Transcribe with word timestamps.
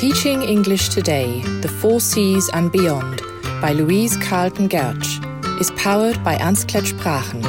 Teaching 0.00 0.40
English 0.40 0.88
Today, 0.88 1.42
The 1.60 1.68
Four 1.68 2.00
Seas 2.00 2.48
and 2.54 2.72
Beyond 2.72 3.20
by 3.60 3.74
Louise 3.74 4.16
Carlton 4.16 4.66
Gertsch 4.66 5.20
is 5.60 5.70
powered 5.72 6.24
by 6.24 6.36
Ernstklett 6.36 6.86
Sprachen. 6.86 7.42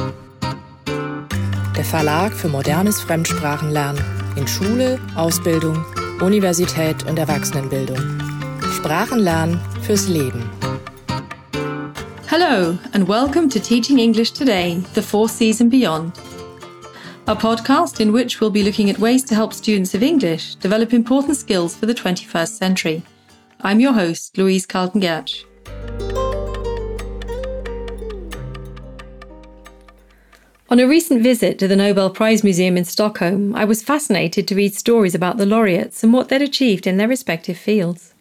Der 1.74 1.82
Verlag 1.82 2.34
für 2.34 2.48
modernes 2.48 3.00
Fremdsprachenlernen 3.00 4.04
in 4.36 4.46
Schule, 4.46 5.00
Ausbildung, 5.14 5.82
Universität 6.20 7.06
und 7.08 7.18
Erwachsenenbildung. 7.18 8.20
Sprachenlernen 8.76 9.58
fürs 9.80 10.08
Leben. 10.08 10.50
Hello, 12.26 12.76
and 12.92 13.08
welcome 13.08 13.48
to 13.48 13.60
Teaching 13.60 13.98
English 13.98 14.34
Today, 14.34 14.82
The 14.92 15.00
Four 15.00 15.30
Seas 15.30 15.62
and 15.62 15.70
Beyond 15.70 16.12
a 17.28 17.36
podcast 17.36 18.00
in 18.00 18.12
which 18.12 18.40
we'll 18.40 18.50
be 18.50 18.64
looking 18.64 18.90
at 18.90 18.98
ways 18.98 19.22
to 19.22 19.34
help 19.34 19.52
students 19.52 19.94
of 19.94 20.02
English 20.02 20.56
develop 20.56 20.92
important 20.92 21.36
skills 21.36 21.76
for 21.76 21.86
the 21.86 21.94
21st 21.94 22.58
century. 22.58 23.02
I'm 23.60 23.78
your 23.78 23.92
host, 23.92 24.36
Louise 24.36 24.66
Carlton 24.66 25.00
Gertsch. 25.00 25.44
On 30.68 30.80
a 30.80 30.88
recent 30.88 31.22
visit 31.22 31.60
to 31.60 31.68
the 31.68 31.76
Nobel 31.76 32.10
Prize 32.10 32.42
Museum 32.42 32.76
in 32.76 32.84
Stockholm, 32.84 33.54
I 33.54 33.66
was 33.66 33.84
fascinated 33.84 34.48
to 34.48 34.56
read 34.56 34.74
stories 34.74 35.14
about 35.14 35.36
the 35.36 35.46
laureates 35.46 36.02
and 36.02 36.12
what 36.12 36.28
they'd 36.28 36.42
achieved 36.42 36.88
in 36.88 36.96
their 36.96 37.06
respective 37.06 37.56
fields. 37.56 38.14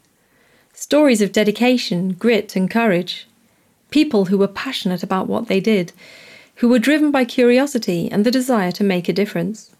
Stories 0.73 1.23
of 1.23 1.31
dedication, 1.31 2.14
grit, 2.14 2.56
and 2.56 2.70
courage. 2.70 3.28
People 3.90 4.26
who 4.26 4.38
were 4.38 4.48
passionate 4.48 5.02
about 5.02 5.28
what 5.28 5.48
they 5.48 5.59
did 5.59 5.92
who 6.62 6.70
were 6.70 6.78
driven 6.78 7.10
by 7.10 7.26
curiosity 7.26 8.08
and 8.12 8.24
the 8.24 8.30
desire 8.30 8.72
to 8.72 8.84
make 8.84 9.10
a 9.10 9.14
difference. 9.14 9.72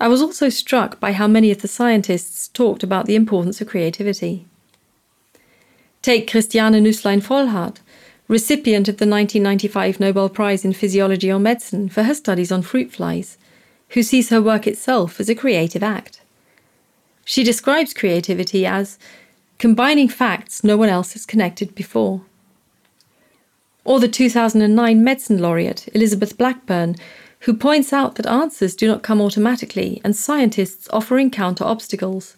I 0.00 0.08
was 0.08 0.20
also 0.20 0.48
struck 0.48 0.98
by 0.98 1.12
how 1.12 1.28
many 1.28 1.52
of 1.52 1.62
the 1.62 1.68
scientists 1.68 2.48
talked 2.48 2.82
about 2.82 3.06
the 3.06 3.14
importance 3.14 3.60
of 3.60 3.68
creativity. 3.68 4.46
Take 6.02 6.28
Christiane 6.28 6.72
Nüsslein 6.72 7.22
Volhard, 7.22 7.76
recipient 8.26 8.88
of 8.88 8.96
the 8.96 9.06
1995 9.06 10.00
Nobel 10.00 10.28
Prize 10.28 10.64
in 10.64 10.72
Physiology 10.72 11.30
or 11.30 11.38
Medicine 11.38 11.88
for 11.88 12.02
her 12.02 12.14
studies 12.14 12.50
on 12.50 12.62
fruit 12.62 12.90
flies, 12.90 13.38
who 13.90 14.02
sees 14.02 14.30
her 14.30 14.42
work 14.42 14.66
itself 14.66 15.20
as 15.20 15.28
a 15.28 15.36
creative 15.36 15.84
act. 15.84 16.20
She 17.24 17.44
describes 17.44 17.94
creativity 17.94 18.66
as 18.66 18.98
combining 19.58 20.08
facts 20.08 20.64
no 20.64 20.76
one 20.76 20.88
else 20.88 21.12
has 21.12 21.24
connected 21.24 21.76
before 21.76 22.22
or 23.86 24.00
the 24.00 24.08
2009 24.08 25.02
Medicine 25.02 25.38
Laureate, 25.38 25.88
Elizabeth 25.94 26.36
Blackburn, 26.36 26.96
who 27.40 27.54
points 27.54 27.92
out 27.92 28.16
that 28.16 28.26
answers 28.26 28.74
do 28.74 28.88
not 28.88 29.04
come 29.04 29.20
automatically 29.20 30.00
and 30.02 30.16
scientists 30.16 30.88
often 30.92 31.20
encounter 31.20 31.62
obstacles. 31.62 32.36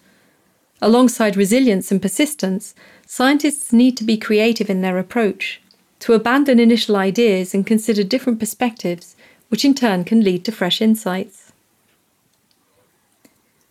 Alongside 0.83 1.37
resilience 1.37 1.91
and 1.91 2.03
persistence, 2.03 2.75
scientists 3.07 3.73
need 3.73 3.97
to 3.97 4.05
be 4.05 4.19
creative 4.19 4.69
in 4.69 4.83
their 4.83 4.99
approach, 4.99 5.61
to 6.01 6.13
abandon 6.13 6.61
initial 6.61 6.97
ideas 6.97 7.55
and 7.55 7.67
consider 7.67 8.05
different 8.05 8.39
perspectives, 8.39 9.17
which 9.49 9.65
in 9.65 9.75
turn 9.75 10.05
can 10.05 10.23
lead 10.23 10.45
to 10.45 10.53
fresh 10.53 10.83
insights. 10.83 11.53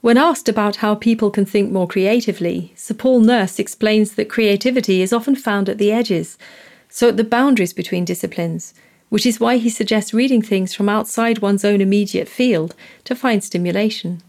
When 0.02 0.18
asked 0.18 0.50
about 0.50 0.78
how 0.78 0.96
people 0.96 1.30
can 1.30 1.46
think 1.46 1.72
more 1.72 1.88
creatively, 1.88 2.74
Sir 2.76 2.96
Paul 2.96 3.20
Nurse 3.20 3.60
explains 3.60 4.16
that 4.16 4.30
creativity 4.30 5.02
is 5.02 5.14
often 5.14 5.36
found 5.36 5.70
at 5.70 5.78
the 5.78 5.92
edges, 5.92 6.38
so 6.98 7.10
at 7.10 7.16
the 7.16 7.24
boundaries 7.24 7.74
between 7.74 8.04
disciplines, 8.06 8.74
which 9.10 9.28
is 9.28 9.40
why 9.40 9.58
he 9.58 9.70
suggests 9.70 10.16
reading 10.16 10.42
things 10.42 10.74
from 10.74 10.90
outside 10.90 11.38
one's 11.44 11.64
own 11.64 11.80
immediate 11.80 12.28
field 12.28 12.74
to 13.04 13.14
find 13.14 13.44
stimulation. 13.44 14.20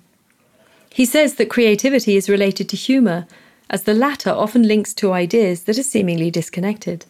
He 0.90 1.06
says 1.06 1.36
that 1.36 1.48
creativity 1.48 2.14
is 2.14 2.28
related 2.28 2.68
to 2.68 2.76
humour, 2.76 3.26
as 3.70 3.84
the 3.84 3.94
latter 3.94 4.28
often 4.28 4.68
links 4.68 4.92
to 4.96 5.14
ideas 5.14 5.62
that 5.62 5.78
are 5.78 5.82
seemingly 5.82 6.30
disconnected. 6.30 7.06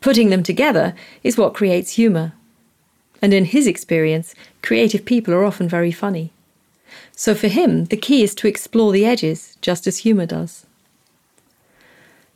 Putting 0.00 0.30
them 0.30 0.42
together 0.42 0.96
is 1.22 1.38
what 1.38 1.54
creates 1.54 1.92
humour. 1.92 2.32
And 3.22 3.32
in 3.32 3.44
his 3.44 3.68
experience, 3.68 4.34
creative 4.62 5.04
people 5.04 5.32
are 5.32 5.44
often 5.44 5.68
very 5.68 5.92
funny. 5.92 6.32
So 7.12 7.36
for 7.36 7.46
him, 7.46 7.84
the 7.84 7.96
key 7.96 8.24
is 8.24 8.34
to 8.34 8.48
explore 8.48 8.90
the 8.90 9.06
edges, 9.06 9.56
just 9.60 9.86
as 9.86 9.98
humour 9.98 10.26
does. 10.26 10.65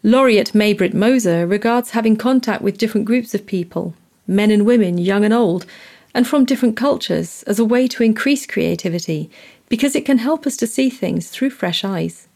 Laureate 0.02 0.54
May-Britt 0.54 0.94
Moser 0.94 1.46
regards 1.46 1.90
having 1.90 2.16
contact 2.16 2.62
with 2.62 2.78
different 2.78 3.04
groups 3.04 3.34
of 3.34 3.44
people, 3.44 3.94
men 4.26 4.50
and 4.50 4.64
women, 4.64 4.96
young 4.96 5.26
and 5.26 5.34
old, 5.34 5.66
and 6.14 6.26
from 6.26 6.46
different 6.46 6.74
cultures, 6.74 7.42
as 7.42 7.58
a 7.58 7.66
way 7.66 7.86
to 7.88 8.02
increase 8.02 8.46
creativity 8.46 9.30
because 9.68 9.94
it 9.94 10.06
can 10.06 10.16
help 10.16 10.46
us 10.46 10.56
to 10.56 10.66
see 10.66 10.88
things 10.88 11.28
through 11.28 11.50
fresh 11.50 11.84
eyes. 11.84 12.28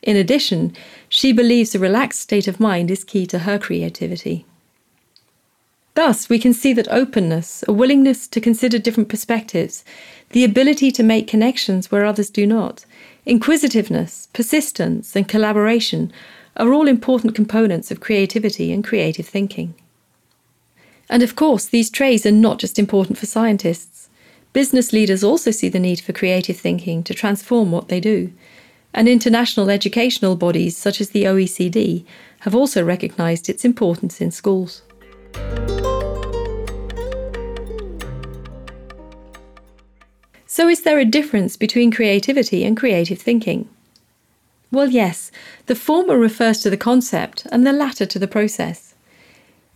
In 0.00 0.16
addition, 0.16 0.74
she 1.10 1.30
believes 1.30 1.74
a 1.74 1.78
relaxed 1.78 2.20
state 2.20 2.48
of 2.48 2.58
mind 2.58 2.90
is 2.90 3.04
key 3.04 3.26
to 3.26 3.40
her 3.40 3.58
creativity. 3.58 4.46
Thus, 5.94 6.30
we 6.30 6.38
can 6.38 6.54
see 6.54 6.72
that 6.72 6.88
openness, 6.90 7.62
a 7.68 7.72
willingness 7.72 8.26
to 8.28 8.40
consider 8.40 8.78
different 8.78 9.10
perspectives, 9.10 9.84
the 10.30 10.42
ability 10.42 10.90
to 10.92 11.02
make 11.02 11.28
connections 11.28 11.92
where 11.92 12.04
others 12.04 12.30
do 12.30 12.46
not, 12.46 12.84
inquisitiveness, 13.26 14.28
persistence, 14.32 15.14
and 15.14 15.28
collaboration 15.28 16.10
are 16.56 16.72
all 16.72 16.86
important 16.86 17.34
components 17.34 17.90
of 17.90 18.00
creativity 18.00 18.72
and 18.72 18.84
creative 18.84 19.26
thinking. 19.26 19.74
And 21.08 21.22
of 21.22 21.36
course, 21.36 21.66
these 21.66 21.90
traits 21.90 22.24
are 22.24 22.32
not 22.32 22.58
just 22.58 22.78
important 22.78 23.18
for 23.18 23.26
scientists. 23.26 24.08
Business 24.52 24.92
leaders 24.92 25.24
also 25.24 25.50
see 25.50 25.68
the 25.68 25.80
need 25.80 26.00
for 26.00 26.12
creative 26.12 26.56
thinking 26.56 27.02
to 27.04 27.14
transform 27.14 27.72
what 27.72 27.88
they 27.88 28.00
do. 28.00 28.32
And 28.92 29.08
international 29.08 29.70
educational 29.70 30.36
bodies 30.36 30.76
such 30.76 31.00
as 31.00 31.10
the 31.10 31.24
OECD 31.24 32.04
have 32.40 32.54
also 32.54 32.84
recognized 32.84 33.48
its 33.48 33.64
importance 33.64 34.20
in 34.20 34.30
schools. 34.30 34.82
So, 40.46 40.68
is 40.68 40.82
there 40.82 41.00
a 41.00 41.04
difference 41.04 41.56
between 41.56 41.90
creativity 41.90 42.64
and 42.64 42.76
creative 42.76 43.18
thinking? 43.18 43.68
Well, 44.74 44.90
yes, 44.90 45.30
the 45.66 45.76
former 45.76 46.18
refers 46.18 46.58
to 46.62 46.68
the 46.68 46.76
concept 46.76 47.46
and 47.52 47.64
the 47.64 47.72
latter 47.72 48.06
to 48.06 48.18
the 48.18 48.26
process. 48.26 48.96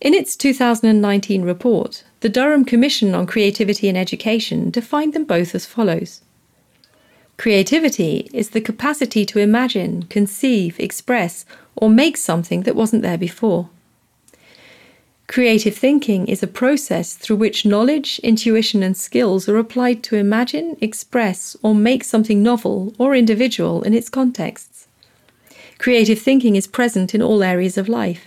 In 0.01 0.13
its 0.13 0.35
2019 0.35 1.43
report, 1.43 2.03
the 2.19 2.29
Durham 2.29 2.65
Commission 2.65 3.15
on 3.15 3.25
Creativity 3.25 3.89
in 3.89 3.97
Education 3.97 4.71
defined 4.71 5.13
them 5.13 5.23
both 5.23 5.55
as 5.55 5.67
follows 5.67 6.23
Creativity 7.37 8.29
is 8.33 8.51
the 8.51 8.61
capacity 8.61 9.25
to 9.27 9.39
imagine, 9.39 10.03
conceive, 10.03 10.81
express, 10.81 11.45
or 11.77 11.89
make 11.89 12.17
something 12.17 12.63
that 12.63 12.75
wasn't 12.75 13.03
there 13.03 13.19
before. 13.19 13.71
Creative 15.29 15.77
thinking 15.77 16.27
is 16.27 16.43
a 16.43 16.49
process 16.49 17.15
through 17.15 17.37
which 17.37 17.65
knowledge, 17.65 18.19
intuition, 18.25 18.83
and 18.83 18.97
skills 18.97 19.49
are 19.49 19.59
applied 19.59 20.03
to 20.03 20.17
imagine, 20.17 20.77
express, 20.81 21.57
or 21.63 21.73
make 21.73 22.03
something 22.03 22.43
novel 22.43 22.93
or 22.99 23.15
individual 23.15 23.83
in 23.83 23.95
its 23.95 24.09
contexts. 24.09 24.78
Creative 25.78 26.19
thinking 26.19 26.56
is 26.56 26.66
present 26.66 27.15
in 27.15 27.22
all 27.22 27.43
areas 27.43 27.78
of 27.78 27.89
life. 27.89 28.27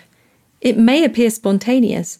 It 0.62 0.78
may 0.78 1.04
appear 1.04 1.30
spontaneous, 1.30 2.18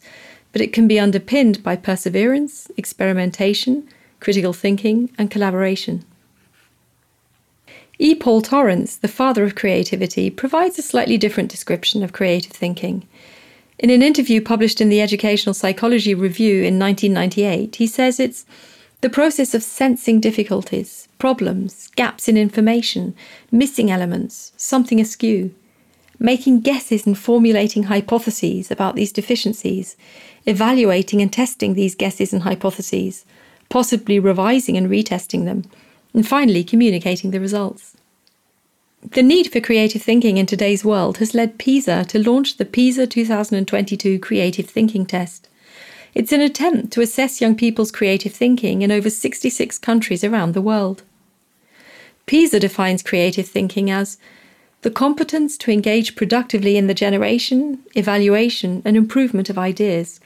but 0.52 0.60
it 0.60 0.72
can 0.72 0.86
be 0.86 1.00
underpinned 1.00 1.62
by 1.62 1.76
perseverance, 1.76 2.70
experimentation, 2.76 3.88
critical 4.20 4.52
thinking, 4.52 5.10
and 5.16 5.30
collaboration. 5.30 6.04
E. 7.98 8.14
Paul 8.14 8.42
Torrance, 8.42 8.96
the 8.96 9.08
father 9.08 9.44
of 9.44 9.54
creativity, 9.54 10.28
provides 10.28 10.78
a 10.78 10.82
slightly 10.82 11.16
different 11.16 11.50
description 11.50 12.02
of 12.02 12.12
creative 12.12 12.52
thinking. 12.52 13.06
In 13.78 13.90
an 13.90 14.02
interview 14.02 14.40
published 14.40 14.80
in 14.80 14.88
the 14.88 15.00
Educational 15.00 15.54
Psychology 15.54 16.14
Review 16.14 16.62
in 16.62 16.78
1998, 16.78 17.76
he 17.76 17.86
says 17.86 18.20
it's 18.20 18.44
the 19.00 19.10
process 19.10 19.54
of 19.54 19.62
sensing 19.62 20.20
difficulties, 20.20 21.08
problems, 21.22 21.86
gaps 21.94 22.28
in 22.28 22.36
information, 22.36 23.14
missing 23.52 23.92
elements, 23.92 24.52
something 24.56 25.00
askew, 25.00 25.54
making 26.18 26.60
guesses 26.60 27.06
and 27.06 27.16
formulating 27.16 27.84
hypotheses 27.84 28.72
about 28.72 28.96
these 28.96 29.12
deficiencies, 29.12 29.96
evaluating 30.46 31.22
and 31.22 31.32
testing 31.32 31.74
these 31.74 31.94
guesses 31.94 32.32
and 32.32 32.42
hypotheses, 32.42 33.24
possibly 33.68 34.18
revising 34.18 34.76
and 34.76 34.90
retesting 34.90 35.44
them, 35.44 35.62
and 36.12 36.26
finally 36.26 36.64
communicating 36.64 37.30
the 37.30 37.38
results. 37.38 37.96
The 39.08 39.22
need 39.22 39.52
for 39.52 39.60
creative 39.60 40.02
thinking 40.02 40.38
in 40.38 40.46
today's 40.46 40.84
world 40.84 41.18
has 41.18 41.34
led 41.34 41.56
PISA 41.56 42.06
to 42.06 42.18
launch 42.18 42.56
the 42.56 42.64
PISA 42.64 43.06
2022 43.06 44.18
Creative 44.18 44.68
Thinking 44.68 45.06
Test. 45.06 45.48
It's 46.14 46.32
an 46.32 46.40
attempt 46.40 46.92
to 46.94 47.00
assess 47.00 47.40
young 47.40 47.54
people's 47.54 47.92
creative 47.92 48.34
thinking 48.34 48.82
in 48.82 48.90
over 48.90 49.08
66 49.08 49.78
countries 49.78 50.24
around 50.24 50.54
the 50.54 50.60
world. 50.60 51.04
PISA 52.26 52.60
defines 52.60 53.02
creative 53.02 53.48
thinking 53.48 53.90
as 53.90 54.18
the 54.82 54.90
competence 54.90 55.56
to 55.58 55.70
engage 55.70 56.16
productively 56.16 56.76
in 56.76 56.86
the 56.86 56.94
generation, 56.94 57.78
evaluation, 57.94 58.82
and 58.84 58.96
improvement 58.96 59.48
of 59.48 59.58
ideas 59.58 60.20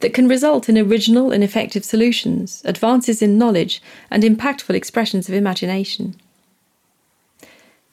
that 0.00 0.14
can 0.14 0.28
result 0.28 0.68
in 0.68 0.78
original 0.78 1.30
and 1.30 1.42
effective 1.42 1.84
solutions, 1.84 2.62
advances 2.64 3.20
in 3.20 3.38
knowledge, 3.38 3.82
and 4.10 4.22
impactful 4.22 4.74
expressions 4.74 5.28
of 5.28 5.34
imagination. 5.34 6.14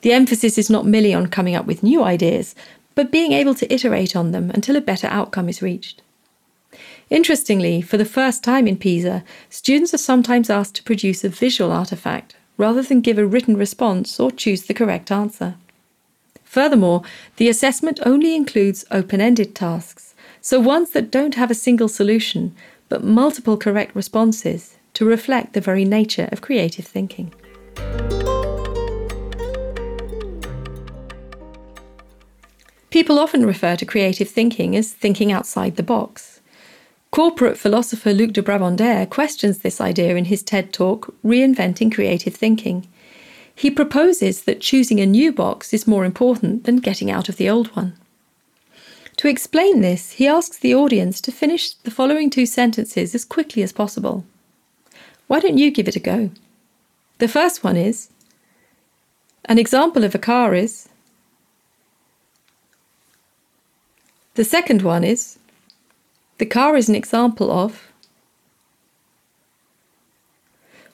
The 0.01 0.13
emphasis 0.13 0.57
is 0.57 0.69
not 0.69 0.85
merely 0.85 1.13
on 1.13 1.27
coming 1.27 1.55
up 1.55 1.65
with 1.65 1.83
new 1.83 2.03
ideas, 2.03 2.55
but 2.93 3.11
being 3.11 3.31
able 3.31 3.55
to 3.55 3.73
iterate 3.73 4.15
on 4.15 4.31
them 4.31 4.51
until 4.51 4.75
a 4.75 4.81
better 4.81 5.07
outcome 5.07 5.49
is 5.49 5.61
reached. 5.61 6.01
Interestingly, 7.09 7.81
for 7.81 7.97
the 7.97 8.05
first 8.05 8.43
time 8.43 8.67
in 8.67 8.77
PISA, 8.77 9.23
students 9.49 9.93
are 9.93 9.97
sometimes 9.97 10.49
asked 10.49 10.75
to 10.75 10.83
produce 10.83 11.23
a 11.23 11.29
visual 11.29 11.71
artifact 11.71 12.35
rather 12.57 12.81
than 12.81 13.01
give 13.01 13.17
a 13.17 13.25
written 13.25 13.57
response 13.57 14.19
or 14.19 14.31
choose 14.31 14.63
the 14.63 14.73
correct 14.73 15.11
answer. 15.11 15.55
Furthermore, 16.43 17.01
the 17.37 17.49
assessment 17.49 17.99
only 18.05 18.35
includes 18.35 18.85
open 18.91 19.19
ended 19.19 19.53
tasks, 19.53 20.15
so 20.41 20.59
ones 20.59 20.91
that 20.91 21.11
don't 21.11 21.35
have 21.35 21.51
a 21.51 21.55
single 21.55 21.89
solution, 21.89 22.55
but 22.87 23.03
multiple 23.03 23.57
correct 23.57 23.95
responses 23.95 24.77
to 24.93 25.05
reflect 25.05 25.53
the 25.53 25.61
very 25.61 25.83
nature 25.83 26.29
of 26.31 26.41
creative 26.41 26.85
thinking. 26.85 27.33
People 32.89 33.19
often 33.19 33.45
refer 33.45 33.75
to 33.75 33.85
creative 33.85 34.29
thinking 34.29 34.73
as 34.77 34.93
thinking 34.93 35.29
outside 35.29 35.75
the 35.75 35.83
box. 35.83 36.34
Corporate 37.15 37.57
philosopher 37.57 38.11
Luc 38.11 38.33
de 38.33 38.41
Brabandere 38.41 39.09
questions 39.09 39.59
this 39.59 39.79
idea 39.79 40.17
in 40.17 40.25
his 40.25 40.43
TED 40.43 40.73
talk, 40.73 41.15
Reinventing 41.23 41.89
Creative 41.89 42.35
Thinking. 42.35 42.89
He 43.55 43.71
proposes 43.71 44.41
that 44.41 44.59
choosing 44.59 44.99
a 44.99 45.05
new 45.05 45.31
box 45.31 45.73
is 45.73 45.87
more 45.87 46.03
important 46.03 46.65
than 46.65 46.79
getting 46.79 47.09
out 47.09 47.29
of 47.29 47.37
the 47.37 47.49
old 47.49 47.67
one. 47.67 47.93
To 49.15 49.29
explain 49.29 49.79
this, 49.79 50.11
he 50.11 50.27
asks 50.27 50.57
the 50.57 50.75
audience 50.75 51.21
to 51.21 51.31
finish 51.31 51.75
the 51.75 51.89
following 51.89 52.29
two 52.29 52.45
sentences 52.45 53.15
as 53.15 53.23
quickly 53.23 53.63
as 53.63 53.71
possible. 53.71 54.25
Why 55.27 55.39
don't 55.39 55.57
you 55.57 55.71
give 55.71 55.87
it 55.87 55.95
a 55.95 56.01
go? 56.01 56.31
The 57.19 57.29
first 57.29 57.63
one 57.63 57.77
is 57.77 58.09
An 59.45 59.57
example 59.57 60.03
of 60.03 60.15
a 60.15 60.19
car 60.19 60.53
is. 60.53 60.89
The 64.33 64.43
second 64.43 64.81
one 64.81 65.05
is 65.05 65.39
The 66.37 66.45
car 66.45 66.75
is 66.75 66.89
an 66.89 66.95
example 66.95 67.51
of. 67.51 67.91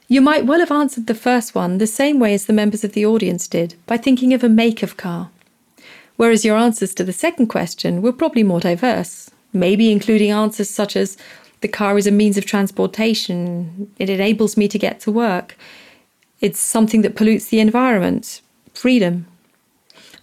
You 0.07 0.21
might 0.21 0.45
well 0.45 0.59
have 0.59 0.71
answered 0.71 1.07
the 1.07 1.15
first 1.15 1.55
one 1.55 1.77
the 1.77 1.87
same 1.87 2.19
way 2.19 2.33
as 2.33 2.45
the 2.45 2.53
members 2.53 2.83
of 2.83 2.93
the 2.93 3.05
audience 3.05 3.47
did, 3.47 3.75
by 3.85 3.97
thinking 3.97 4.33
of 4.33 4.43
a 4.43 4.49
make 4.49 4.83
of 4.83 4.97
car. 4.97 5.31
Whereas 6.17 6.45
your 6.45 6.57
answers 6.57 6.93
to 6.95 7.03
the 7.03 7.13
second 7.13 7.47
question 7.47 8.01
were 8.01 8.11
probably 8.11 8.43
more 8.43 8.59
diverse, 8.59 9.31
maybe 9.53 9.91
including 9.91 10.29
answers 10.29 10.69
such 10.69 10.95
as 10.95 11.17
the 11.61 11.67
car 11.67 11.97
is 11.97 12.07
a 12.07 12.11
means 12.11 12.37
of 12.37 12.45
transportation, 12.45 13.91
it 13.97 14.09
enables 14.09 14.57
me 14.57 14.67
to 14.67 14.77
get 14.77 14.99
to 15.01 15.11
work, 15.11 15.57
it's 16.41 16.59
something 16.59 17.03
that 17.03 17.15
pollutes 17.15 17.47
the 17.47 17.59
environment, 17.59 18.41
freedom. 18.73 19.27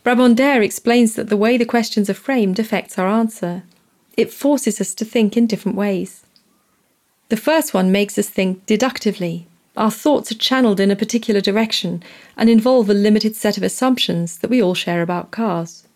Brabandere 0.05 0.65
explains 0.65 1.15
that 1.15 1.29
the 1.29 1.37
way 1.37 1.57
the 1.57 1.65
questions 1.65 2.11
are 2.11 2.15
framed 2.15 2.59
affects 2.59 2.99
our 2.99 3.09
answer. 3.09 3.63
It 4.19 4.33
forces 4.33 4.81
us 4.81 4.95
to 4.95 5.05
think 5.05 5.37
in 5.37 5.47
different 5.47 5.79
ways. 5.79 6.25
The 7.29 7.37
first 7.37 7.73
one 7.73 7.93
makes 7.93 8.19
us 8.19 8.29
think 8.29 8.67
deductively, 8.67 9.47
our 9.77 9.93
thoughts 9.93 10.33
are 10.33 10.45
channeled 10.49 10.81
in 10.81 10.91
a 10.91 10.97
particular 10.97 11.41
direction 11.41 12.03
and 12.37 12.51
involve 12.51 12.91
a 12.91 12.95
limited 12.95 13.37
set 13.37 13.57
of 13.57 13.63
assumptions 13.63 14.39
that 14.39 14.51
we 14.51 14.61
all 14.61 14.75
share 14.75 15.03
about 15.03 15.31
cars. 15.31 15.87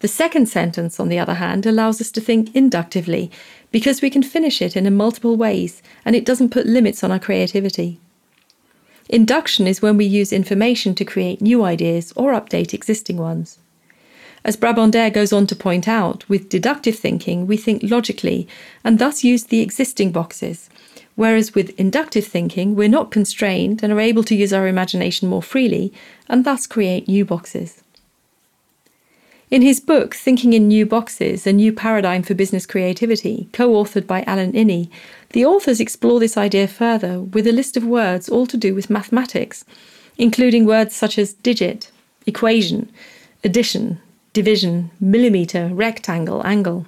The 0.00 0.08
second 0.08 0.48
sentence, 0.48 0.98
on 0.98 1.10
the 1.10 1.18
other 1.18 1.34
hand, 1.34 1.66
allows 1.66 2.00
us 2.00 2.10
to 2.12 2.20
think 2.22 2.56
inductively 2.56 3.30
because 3.70 4.00
we 4.00 4.08
can 4.08 4.22
finish 4.22 4.62
it 4.62 4.74
in 4.74 4.96
multiple 4.96 5.36
ways 5.36 5.82
and 6.06 6.16
it 6.16 6.24
doesn't 6.24 6.48
put 6.48 6.66
limits 6.66 7.04
on 7.04 7.12
our 7.12 7.18
creativity. 7.18 8.00
Induction 9.10 9.66
is 9.66 9.82
when 9.82 9.98
we 9.98 10.06
use 10.06 10.32
information 10.32 10.94
to 10.94 11.04
create 11.04 11.42
new 11.42 11.62
ideas 11.62 12.14
or 12.16 12.32
update 12.32 12.72
existing 12.72 13.18
ones. 13.18 13.58
As 14.46 14.56
Brabandere 14.56 15.12
goes 15.12 15.32
on 15.32 15.46
to 15.48 15.56
point 15.56 15.88
out, 15.88 16.26
with 16.28 16.48
deductive 16.48 16.96
thinking, 16.96 17.48
we 17.48 17.56
think 17.56 17.82
logically 17.82 18.46
and 18.84 19.00
thus 19.00 19.24
use 19.24 19.44
the 19.44 19.60
existing 19.60 20.12
boxes, 20.12 20.70
Whereas 21.16 21.54
with 21.54 21.78
inductive 21.80 22.26
thinking, 22.26 22.76
we're 22.76 22.88
not 22.88 23.10
constrained 23.10 23.82
and 23.82 23.92
are 23.92 24.00
able 24.00 24.22
to 24.24 24.36
use 24.36 24.52
our 24.52 24.68
imagination 24.68 25.28
more 25.28 25.42
freely 25.42 25.92
and 26.28 26.44
thus 26.44 26.66
create 26.66 27.08
new 27.08 27.24
boxes. 27.24 27.82
In 29.50 29.62
his 29.62 29.80
book, 29.80 30.14
Thinking 30.14 30.52
in 30.52 30.68
New 30.68 30.86
Boxes 30.86 31.46
A 31.46 31.52
New 31.52 31.72
Paradigm 31.72 32.22
for 32.22 32.34
Business 32.34 32.66
Creativity, 32.66 33.48
co 33.52 33.70
authored 33.70 34.06
by 34.06 34.22
Alan 34.28 34.52
Iny, 34.52 34.90
the 35.30 35.44
authors 35.44 35.80
explore 35.80 36.20
this 36.20 36.36
idea 36.36 36.68
further 36.68 37.20
with 37.20 37.46
a 37.48 37.52
list 37.52 37.76
of 37.76 37.84
words 37.84 38.28
all 38.28 38.46
to 38.46 38.56
do 38.56 38.74
with 38.74 38.90
mathematics, 38.90 39.64
including 40.18 40.66
words 40.66 40.94
such 40.94 41.18
as 41.18 41.32
digit, 41.32 41.90
equation, 42.26 42.90
addition, 43.42 44.00
division, 44.36 44.90
millimetre, 45.00 45.70
rectangle, 45.72 46.46
angle. 46.46 46.84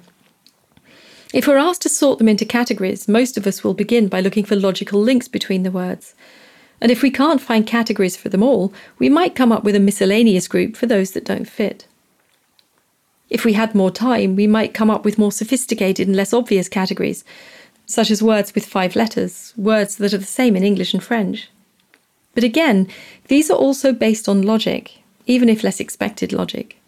If 1.33 1.47
we're 1.47 1.57
asked 1.57 1.81
to 1.81 1.89
sort 1.89 2.19
them 2.19 2.29
into 2.29 2.45
categories, 2.45 3.07
most 3.07 3.37
of 3.37 3.47
us 3.47 3.63
will 3.63 3.73
begin 3.73 4.07
by 4.07 4.21
looking 4.21 4.45
for 4.45 4.55
logical 4.55 5.01
links 5.01 5.27
between 5.27 5.63
the 5.63 5.71
words. 5.71 6.13
And 6.79 6.91
if 6.91 7.01
we 7.01 7.09
can't 7.09 7.41
find 7.41 7.65
categories 7.65 8.15
for 8.15 8.29
them 8.29 8.43
all, 8.43 8.71
we 8.99 9.09
might 9.09 9.33
come 9.33 9.51
up 9.51 9.63
with 9.63 9.75
a 9.75 9.79
miscellaneous 9.79 10.47
group 10.47 10.77
for 10.77 10.85
those 10.85 11.13
that 11.13 11.25
don't 11.25 11.49
fit. 11.49 11.87
If 13.31 13.43
we 13.43 13.53
had 13.53 13.73
more 13.73 13.89
time, 13.89 14.35
we 14.35 14.45
might 14.45 14.75
come 14.75 14.91
up 14.91 15.03
with 15.03 15.17
more 15.17 15.31
sophisticated 15.31 16.05
and 16.07 16.15
less 16.15 16.33
obvious 16.33 16.69
categories, 16.69 17.23
such 17.87 18.11
as 18.11 18.21
words 18.21 18.53
with 18.53 18.67
five 18.67 18.95
letters, 18.95 19.55
words 19.57 19.95
that 19.95 20.13
are 20.13 20.19
the 20.19 20.37
same 20.39 20.55
in 20.55 20.63
English 20.63 20.93
and 20.93 21.03
French. 21.03 21.49
But 22.35 22.43
again, 22.43 22.87
these 23.27 23.49
are 23.49 23.57
also 23.57 23.91
based 23.91 24.29
on 24.29 24.43
logic, 24.43 24.99
even 25.25 25.49
if 25.49 25.63
less 25.63 25.79
expected 25.79 26.31
logic. 26.31 26.78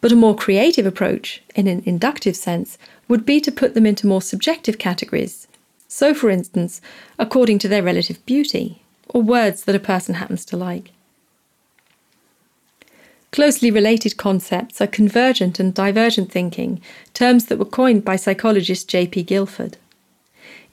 But 0.00 0.12
a 0.12 0.16
more 0.16 0.36
creative 0.36 0.86
approach, 0.86 1.42
in 1.54 1.66
an 1.66 1.82
inductive 1.86 2.36
sense, 2.36 2.78
would 3.08 3.24
be 3.24 3.40
to 3.40 3.52
put 3.52 3.74
them 3.74 3.86
into 3.86 4.06
more 4.06 4.22
subjective 4.22 4.78
categories. 4.78 5.48
So, 5.88 6.14
for 6.14 6.30
instance, 6.30 6.80
according 7.18 7.58
to 7.60 7.68
their 7.68 7.82
relative 7.82 8.24
beauty, 8.26 8.82
or 9.08 9.22
words 9.22 9.64
that 9.64 9.74
a 9.74 9.80
person 9.80 10.16
happens 10.16 10.44
to 10.46 10.56
like. 10.56 10.90
Closely 13.32 13.70
related 13.70 14.16
concepts 14.16 14.80
are 14.80 14.86
convergent 14.86 15.60
and 15.60 15.74
divergent 15.74 16.30
thinking, 16.30 16.80
terms 17.12 17.46
that 17.46 17.58
were 17.58 17.64
coined 17.64 18.04
by 18.04 18.16
psychologist 18.16 18.88
J.P. 18.88 19.24
Guilford. 19.24 19.76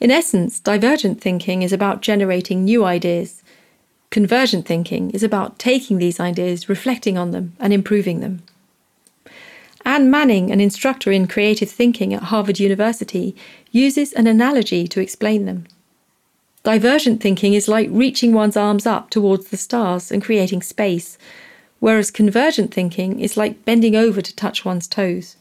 In 0.00 0.10
essence, 0.10 0.60
divergent 0.60 1.20
thinking 1.20 1.62
is 1.62 1.72
about 1.72 2.02
generating 2.02 2.64
new 2.64 2.84
ideas. 2.84 3.42
Convergent 4.10 4.66
thinking 4.66 5.10
is 5.10 5.22
about 5.22 5.58
taking 5.58 5.98
these 5.98 6.20
ideas, 6.20 6.68
reflecting 6.68 7.18
on 7.18 7.32
them, 7.32 7.54
and 7.60 7.72
improving 7.72 8.20
them. 8.20 8.42
Anne 9.84 10.10
Manning, 10.10 10.50
an 10.50 10.60
instructor 10.60 11.12
in 11.12 11.26
creative 11.26 11.70
thinking 11.70 12.14
at 12.14 12.24
Harvard 12.24 12.58
University, 12.58 13.36
uses 13.70 14.12
an 14.14 14.26
analogy 14.26 14.88
to 14.88 15.00
explain 15.00 15.44
them. 15.44 15.66
Divergent 16.62 17.20
thinking 17.20 17.52
is 17.52 17.68
like 17.68 17.88
reaching 17.90 18.32
one's 18.32 18.56
arms 18.56 18.86
up 18.86 19.10
towards 19.10 19.48
the 19.48 19.58
stars 19.58 20.10
and 20.10 20.24
creating 20.24 20.62
space, 20.62 21.18
whereas 21.80 22.10
convergent 22.10 22.72
thinking 22.72 23.20
is 23.20 23.36
like 23.36 23.66
bending 23.66 23.94
over 23.94 24.22
to 24.22 24.34
touch 24.34 24.64
one's 24.64 24.88
toes, 24.88 25.36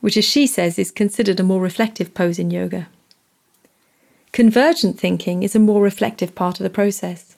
which, 0.00 0.16
as 0.16 0.24
she 0.24 0.46
says, 0.46 0.78
is 0.78 0.90
considered 0.90 1.38
a 1.38 1.44
more 1.44 1.60
reflective 1.60 2.14
pose 2.14 2.38
in 2.38 2.50
yoga. 2.50 2.88
Convergent 4.32 4.98
thinking 4.98 5.42
is 5.42 5.54
a 5.54 5.58
more 5.58 5.82
reflective 5.82 6.34
part 6.34 6.58
of 6.58 6.64
the 6.64 6.70
process. 6.70 7.36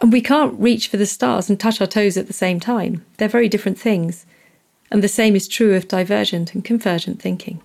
And 0.00 0.12
we 0.12 0.20
can't 0.20 0.58
reach 0.58 0.86
for 0.86 0.96
the 0.96 1.04
stars 1.04 1.50
and 1.50 1.58
touch 1.58 1.80
our 1.80 1.86
toes 1.88 2.16
at 2.16 2.28
the 2.28 2.32
same 2.32 2.60
time. 2.60 3.04
They're 3.16 3.28
very 3.28 3.48
different 3.48 3.78
things 3.78 4.24
and 4.90 5.02
the 5.02 5.08
same 5.08 5.36
is 5.36 5.46
true 5.46 5.74
of 5.74 5.88
divergent 5.88 6.54
and 6.54 6.64
convergent 6.64 7.20
thinking. 7.20 7.60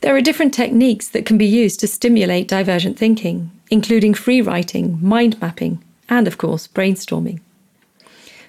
There 0.00 0.16
are 0.16 0.22
different 0.22 0.54
techniques 0.54 1.08
that 1.08 1.26
can 1.26 1.36
be 1.36 1.46
used 1.46 1.78
to 1.80 1.86
stimulate 1.86 2.48
divergent 2.48 2.98
thinking, 2.98 3.50
including 3.70 4.14
free 4.14 4.40
writing, 4.40 4.98
mind 5.00 5.40
mapping, 5.40 5.84
and 6.08 6.26
of 6.26 6.38
course, 6.38 6.66
brainstorming. 6.66 7.40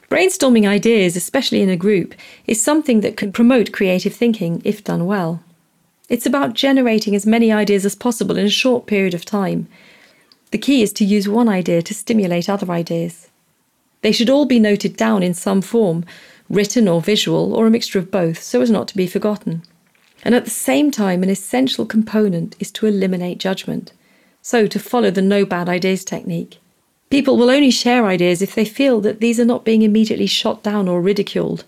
Brainstorming 0.10 0.68
ideas, 0.68 1.16
especially 1.16 1.62
in 1.62 1.70
a 1.70 1.78
group, 1.78 2.16
is 2.48 2.62
something 2.62 3.02
that 3.02 3.16
can 3.18 3.32
promote 3.32 3.72
creative 3.72 4.14
thinking 4.14 4.62
if 4.66 4.84
done 4.84 5.06
well. 5.06 5.44
It's 6.10 6.26
about 6.26 6.54
generating 6.54 7.16
as 7.16 7.26
many 7.26 7.52
ideas 7.52 7.86
as 7.86 7.96
possible 7.96 8.38
in 8.38 8.46
a 8.46 8.50
short 8.50 8.88
period 8.88 9.14
of 9.14 9.24
time 9.24 9.70
the 10.52 10.58
key 10.58 10.82
is 10.82 10.94
to 10.94 11.06
use 11.06 11.28
one 11.28 11.50
idea 11.50 11.82
to 11.82 11.94
stimulate 11.94 12.50
other 12.50 12.72
ideas. 12.72 13.30
They 14.02 14.12
should 14.12 14.30
all 14.30 14.46
be 14.46 14.60
noted 14.60 14.98
down 14.98 15.24
in 15.24 15.34
some 15.34 15.62
form, 15.62 16.06
written 16.50 16.88
or 16.88 17.02
visual, 17.02 17.54
or 17.54 17.68
a 17.68 17.70
mixture 17.70 18.00
of 18.00 18.12
both, 18.12 18.42
so 18.42 18.62
as 18.62 18.70
not 18.70 18.88
to 18.90 18.98
be 18.98 19.08
forgotten. 19.08 19.64
And 20.24 20.36
at 20.36 20.44
the 20.44 20.52
same 20.52 20.92
time, 20.92 21.24
an 21.24 21.30
essential 21.30 21.86
component 21.86 22.56
is 22.60 22.72
to 22.74 22.86
eliminate 22.86 23.40
judgment. 23.40 23.94
So, 24.42 24.68
to 24.68 24.80
follow 24.80 25.12
the 25.12 25.22
no 25.22 25.46
bad 25.46 25.70
ideas 25.70 26.04
technique. 26.04 26.58
People 27.10 27.38
will 27.38 27.50
only 27.50 27.72
share 27.72 28.06
ideas 28.06 28.42
if 28.42 28.56
they 28.56 28.66
feel 28.66 29.02
that 29.02 29.20
these 29.20 29.40
are 29.40 29.46
not 29.46 29.66
being 29.66 29.82
immediately 29.82 30.26
shot 30.26 30.64
down 30.64 30.88
or 30.88 31.02
ridiculed. 31.02 31.64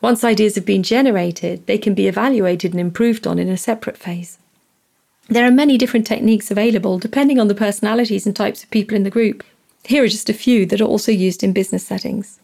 Once 0.00 0.22
ideas 0.22 0.54
have 0.54 0.66
been 0.66 0.82
generated, 0.82 1.66
they 1.66 1.78
can 1.78 1.94
be 1.94 2.06
evaluated 2.06 2.72
and 2.72 2.80
improved 2.80 3.26
on 3.26 3.38
in 3.38 3.48
a 3.48 3.56
separate 3.56 3.96
phase. 3.96 4.38
There 5.28 5.46
are 5.46 5.50
many 5.50 5.78
different 5.78 6.06
techniques 6.06 6.50
available 6.50 6.98
depending 6.98 7.40
on 7.40 7.48
the 7.48 7.54
personalities 7.54 8.26
and 8.26 8.36
types 8.36 8.62
of 8.62 8.70
people 8.70 8.94
in 8.94 9.04
the 9.04 9.10
group. 9.10 9.42
Here 9.84 10.04
are 10.04 10.08
just 10.08 10.28
a 10.28 10.34
few 10.34 10.66
that 10.66 10.80
are 10.80 10.84
also 10.84 11.12
used 11.12 11.42
in 11.42 11.52
business 11.52 11.86
settings. 11.86 12.40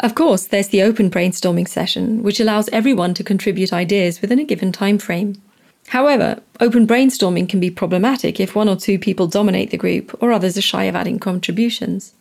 Of 0.00 0.14
course, 0.14 0.46
there's 0.46 0.68
the 0.68 0.82
open 0.82 1.10
brainstorming 1.10 1.68
session, 1.68 2.22
which 2.22 2.40
allows 2.40 2.68
everyone 2.68 3.14
to 3.14 3.24
contribute 3.24 3.72
ideas 3.72 4.20
within 4.20 4.38
a 4.38 4.44
given 4.44 4.72
time 4.72 4.98
frame. 4.98 5.40
However, 5.88 6.40
open 6.60 6.86
brainstorming 6.86 7.48
can 7.48 7.60
be 7.60 7.70
problematic 7.70 8.40
if 8.40 8.54
one 8.54 8.68
or 8.68 8.76
two 8.76 8.98
people 8.98 9.26
dominate 9.26 9.70
the 9.70 9.76
group 9.76 10.16
or 10.22 10.32
others 10.32 10.58
are 10.58 10.62
shy 10.62 10.84
of 10.84 10.96
adding 10.96 11.18
contributions. 11.18 12.14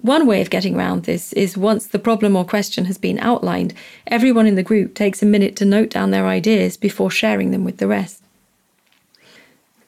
One 0.00 0.26
way 0.26 0.40
of 0.42 0.50
getting 0.50 0.76
around 0.76 1.04
this 1.04 1.32
is 1.32 1.56
once 1.56 1.86
the 1.86 1.98
problem 1.98 2.36
or 2.36 2.44
question 2.44 2.86
has 2.86 2.98
been 2.98 3.18
outlined, 3.20 3.74
everyone 4.06 4.46
in 4.46 4.56
the 4.56 4.62
group 4.62 4.94
takes 4.94 5.22
a 5.22 5.26
minute 5.26 5.54
to 5.56 5.64
note 5.64 5.90
down 5.90 6.10
their 6.10 6.26
ideas 6.26 6.76
before 6.76 7.10
sharing 7.10 7.52
them 7.52 7.64
with 7.64 7.78
the 7.78 7.86
rest. 7.86 8.21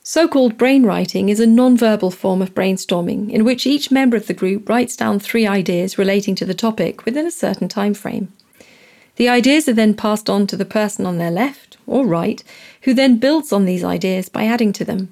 So 0.06 0.28
called 0.28 0.58
brainwriting 0.58 1.30
is 1.30 1.40
a 1.40 1.46
non-verbal 1.46 2.10
form 2.10 2.42
of 2.42 2.54
brainstorming 2.54 3.30
in 3.30 3.42
which 3.42 3.66
each 3.66 3.90
member 3.90 4.18
of 4.18 4.26
the 4.26 4.34
group 4.34 4.68
writes 4.68 4.96
down 4.96 5.18
three 5.18 5.46
ideas 5.46 5.96
relating 5.96 6.34
to 6.34 6.44
the 6.44 6.52
topic 6.52 7.06
within 7.06 7.26
a 7.26 7.30
certain 7.30 7.68
time 7.68 7.94
frame. 7.94 8.30
The 9.16 9.30
ideas 9.30 9.66
are 9.66 9.72
then 9.72 9.94
passed 9.94 10.28
on 10.28 10.46
to 10.48 10.58
the 10.58 10.66
person 10.66 11.06
on 11.06 11.16
their 11.16 11.30
left 11.30 11.78
or 11.86 12.06
right, 12.06 12.44
who 12.82 12.92
then 12.92 13.16
builds 13.16 13.50
on 13.50 13.64
these 13.64 13.82
ideas 13.82 14.28
by 14.28 14.44
adding 14.44 14.74
to 14.74 14.84
them. 14.84 15.10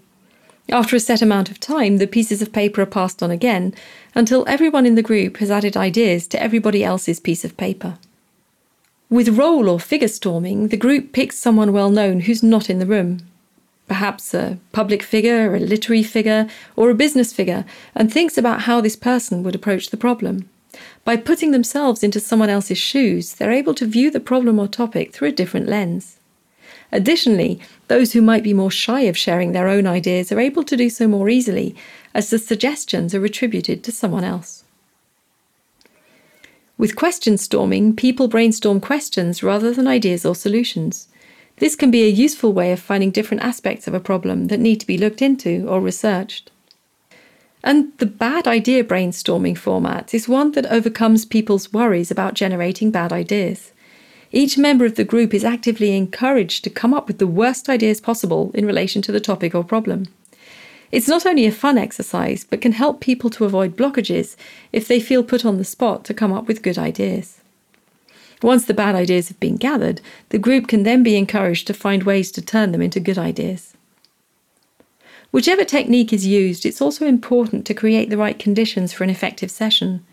After 0.68 0.94
a 0.96 1.00
set 1.00 1.22
amount 1.22 1.50
of 1.50 1.58
time, 1.58 1.96
the 1.96 2.06
pieces 2.06 2.42
of 2.42 2.52
paper 2.52 2.82
are 2.82 2.86
passed 2.86 3.22
on 3.22 3.30
again 3.30 3.74
until 4.14 4.44
everyone 4.46 4.84
in 4.84 4.94
the 4.94 5.02
group 5.02 5.38
has 5.38 5.50
added 5.50 5.74
ideas 5.74 6.26
to 6.28 6.42
everybody 6.42 6.84
else's 6.84 7.18
piece 7.18 7.46
of 7.46 7.56
paper. 7.56 7.96
With 9.08 9.38
role 9.38 9.70
or 9.70 9.80
figure 9.80 10.08
storming, 10.08 10.68
the 10.68 10.76
group 10.76 11.14
picks 11.14 11.38
someone 11.38 11.72
well 11.72 11.90
known 11.90 12.20
who's 12.20 12.42
not 12.42 12.68
in 12.68 12.78
the 12.78 12.84
room 12.84 13.20
perhaps 13.92 14.32
a 14.32 14.56
public 14.72 15.02
figure, 15.02 15.54
a 15.54 15.60
literary 15.60 16.02
figure, 16.02 16.48
or 16.76 16.88
a 16.88 16.94
business 16.94 17.30
figure, 17.30 17.66
and 17.94 18.10
thinks 18.10 18.38
about 18.38 18.62
how 18.62 18.80
this 18.80 18.96
person 18.96 19.42
would 19.42 19.54
approach 19.54 19.90
the 19.90 19.98
problem. 19.98 20.48
By 21.04 21.18
putting 21.18 21.50
themselves 21.50 22.02
into 22.02 22.18
someone 22.18 22.48
else's 22.48 22.78
shoes, 22.78 23.34
they're 23.34 23.60
able 23.60 23.74
to 23.74 23.84
view 23.84 24.10
the 24.10 24.18
problem 24.18 24.58
or 24.58 24.66
topic 24.66 25.12
through 25.12 25.28
a 25.28 25.32
different 25.40 25.68
lens. 25.68 26.16
Additionally, 26.90 27.60
those 27.88 28.14
who 28.14 28.22
might 28.22 28.42
be 28.42 28.54
more 28.54 28.70
shy 28.70 29.02
of 29.02 29.18
sharing 29.24 29.52
their 29.52 29.68
own 29.68 29.86
ideas 29.86 30.32
are 30.32 30.40
able 30.40 30.64
to 30.64 30.74
do 30.74 30.88
so 30.88 31.06
more 31.06 31.28
easily, 31.28 31.76
as 32.14 32.30
the 32.30 32.38
suggestions 32.38 33.14
are 33.14 33.26
attributed 33.26 33.84
to 33.84 33.92
someone 33.92 34.24
else. 34.24 34.64
With 36.78 36.96
question 36.96 37.36
storming, 37.36 37.94
people 37.94 38.26
brainstorm 38.26 38.80
questions 38.80 39.42
rather 39.42 39.74
than 39.74 39.86
ideas 39.86 40.24
or 40.24 40.34
solutions. 40.34 41.08
This 41.56 41.76
can 41.76 41.90
be 41.90 42.04
a 42.04 42.08
useful 42.08 42.52
way 42.52 42.72
of 42.72 42.80
finding 42.80 43.10
different 43.10 43.42
aspects 43.42 43.86
of 43.86 43.94
a 43.94 44.00
problem 44.00 44.48
that 44.48 44.60
need 44.60 44.80
to 44.80 44.86
be 44.86 44.98
looked 44.98 45.22
into 45.22 45.66
or 45.68 45.80
researched. 45.80 46.50
And 47.64 47.92
the 47.98 48.06
bad 48.06 48.48
idea 48.48 48.82
brainstorming 48.82 49.56
format 49.56 50.12
is 50.12 50.28
one 50.28 50.52
that 50.52 50.66
overcomes 50.66 51.24
people's 51.24 51.72
worries 51.72 52.10
about 52.10 52.34
generating 52.34 52.90
bad 52.90 53.12
ideas. 53.12 53.72
Each 54.32 54.56
member 54.56 54.86
of 54.86 54.96
the 54.96 55.04
group 55.04 55.34
is 55.34 55.44
actively 55.44 55.94
encouraged 55.96 56.64
to 56.64 56.70
come 56.70 56.94
up 56.94 57.06
with 57.06 57.18
the 57.18 57.26
worst 57.26 57.68
ideas 57.68 58.00
possible 58.00 58.50
in 58.54 58.66
relation 58.66 59.02
to 59.02 59.12
the 59.12 59.20
topic 59.20 59.54
or 59.54 59.62
problem. 59.62 60.06
It's 60.90 61.08
not 61.08 61.26
only 61.26 61.46
a 61.46 61.52
fun 61.52 61.78
exercise, 61.78 62.44
but 62.44 62.60
can 62.60 62.72
help 62.72 63.00
people 63.00 63.30
to 63.30 63.44
avoid 63.44 63.76
blockages 63.76 64.36
if 64.72 64.88
they 64.88 65.00
feel 65.00 65.22
put 65.22 65.44
on 65.44 65.58
the 65.58 65.64
spot 65.64 66.04
to 66.06 66.14
come 66.14 66.32
up 66.32 66.48
with 66.48 66.62
good 66.62 66.78
ideas. 66.78 67.41
Once 68.42 68.64
the 68.64 68.74
bad 68.74 68.94
ideas 68.94 69.28
have 69.28 69.38
been 69.38 69.56
gathered, 69.56 70.00
the 70.30 70.38
group 70.38 70.66
can 70.66 70.82
then 70.82 71.02
be 71.02 71.16
encouraged 71.16 71.66
to 71.66 71.74
find 71.74 72.02
ways 72.02 72.32
to 72.32 72.42
turn 72.42 72.72
them 72.72 72.82
into 72.82 72.98
good 72.98 73.18
ideas. 73.18 73.74
Whichever 75.30 75.64
technique 75.64 76.12
is 76.12 76.26
used, 76.26 76.66
it's 76.66 76.82
also 76.82 77.06
important 77.06 77.64
to 77.66 77.74
create 77.74 78.10
the 78.10 78.18
right 78.18 78.38
conditions 78.38 78.92
for 78.92 79.04
an 79.04 79.10
effective 79.10 79.50
session. 79.50 80.04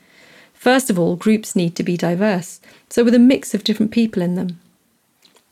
First 0.54 0.90
of 0.90 0.98
all, 0.98 1.16
groups 1.16 1.56
need 1.56 1.76
to 1.76 1.84
be 1.84 1.98
diverse, 1.98 2.62
so 2.90 3.04
with 3.04 3.14
a 3.14 3.20
mix 3.20 3.54
of 3.54 3.64
different 3.64 3.92
people 3.92 4.22
in 4.22 4.36
them. 4.36 4.60